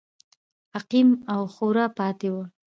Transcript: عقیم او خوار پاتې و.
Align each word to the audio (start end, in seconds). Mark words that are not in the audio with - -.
عقیم 0.77 1.09
او 1.33 1.41
خوار 1.53 1.77
پاتې 1.97 2.29
و. 2.33 2.35